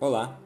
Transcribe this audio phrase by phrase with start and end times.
[0.00, 0.40] Olá,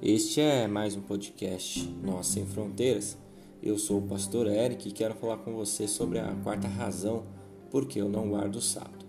[0.00, 3.18] este é mais um podcast Nós Sem Fronteiras.
[3.60, 7.24] Eu sou o pastor Eric e quero falar com você sobre a quarta razão
[7.72, 9.04] por que eu não guardo o sábado.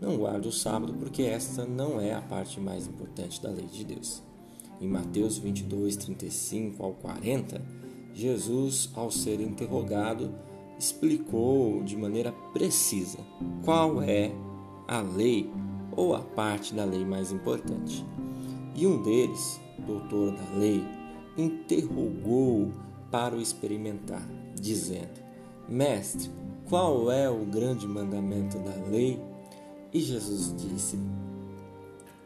[0.00, 3.82] Não guardo o sábado porque esta não é a parte mais importante da lei de
[3.82, 4.22] Deus.
[4.80, 7.60] Em Mateus 22, 35 ao 40,
[8.14, 10.32] Jesus, ao ser interrogado,
[10.78, 13.18] explicou de maneira precisa
[13.64, 14.30] qual é
[14.86, 15.50] a lei
[15.96, 18.06] ou a parte da lei mais importante.
[18.74, 20.84] E um deles, doutor da lei,
[21.36, 22.70] interrogou
[23.10, 25.20] para o experimentar, dizendo:
[25.68, 26.30] Mestre,
[26.68, 29.20] qual é o grande mandamento da lei?
[29.92, 30.98] E Jesus disse: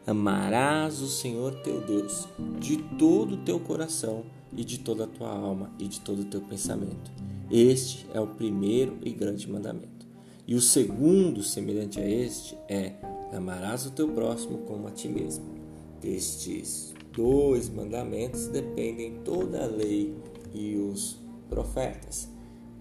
[0.05, 2.27] Amarás o Senhor teu Deus
[2.59, 4.23] de todo o teu coração
[4.55, 7.11] e de toda a tua alma e de todo o teu pensamento.
[7.49, 10.05] Este é o primeiro e grande mandamento.
[10.47, 12.93] E o segundo, semelhante a este, é:
[13.33, 15.64] Amarás o teu próximo como a ti mesmo.
[16.01, 20.13] Destes dois mandamentos dependem toda a lei
[20.53, 21.17] e os
[21.49, 22.27] profetas.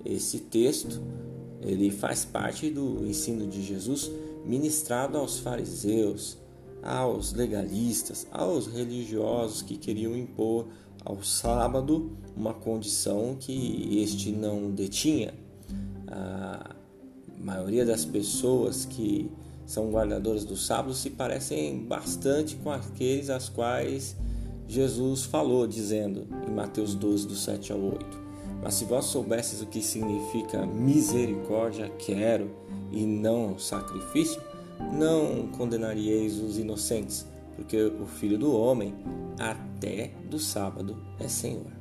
[0.05, 1.01] Esse texto
[1.63, 4.11] ele faz parte do ensino de Jesus
[4.45, 6.37] ministrado aos fariseus,
[6.83, 10.67] aos legalistas, aos religiosos que queriam impor
[11.05, 15.33] ao sábado uma condição que este não detinha.
[16.07, 16.75] A
[17.39, 19.31] maioria das pessoas que
[19.67, 24.17] são guardadoras do sábado se parecem bastante com aqueles às quais
[24.67, 28.07] Jesus falou, dizendo em Mateus 12, do 7 ao 8:
[28.63, 32.51] Mas se vós soubesses o que significa misericórdia, quero
[32.91, 34.41] e não sacrifício,
[34.93, 37.27] não condenaríeis os inocentes,
[37.57, 38.95] porque o filho do homem,
[39.39, 41.73] até do sábado, é Senhor.